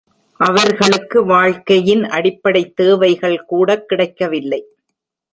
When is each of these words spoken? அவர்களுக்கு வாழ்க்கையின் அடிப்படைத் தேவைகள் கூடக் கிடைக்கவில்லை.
அவர்களுக்கு 0.37 1.25
வாழ்க்கையின் 1.25 2.03
அடிப்படைத் 2.03 2.75
தேவைகள் 2.75 3.45
கூடக் 3.45 3.87
கிடைக்கவில்லை. 3.87 4.65